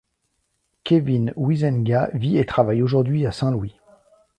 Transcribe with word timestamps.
Kevin 0.83 1.31
Huizenga 1.37 2.09
vit 2.15 2.39
et 2.39 2.45
travaille 2.47 2.81
aujourd'hui 2.81 3.27
à 3.27 3.31
Saint-Louis. 3.31 3.79